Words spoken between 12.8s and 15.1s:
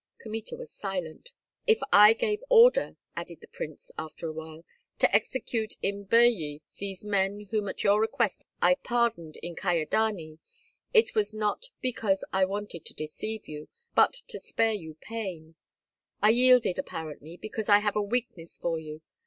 to deceive you, but to spare you